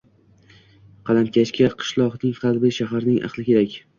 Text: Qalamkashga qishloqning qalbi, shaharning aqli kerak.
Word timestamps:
Qalamkashga 1.09 1.69
qishloqning 1.83 2.33
qalbi, 2.39 2.75
shaharning 2.81 3.23
aqli 3.29 3.49
kerak. 3.51 3.77